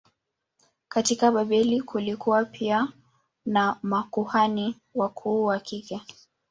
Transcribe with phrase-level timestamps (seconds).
[0.87, 2.87] Katika Babeli kulikuwa pia
[3.45, 6.01] na makuhani wakuu wa kike.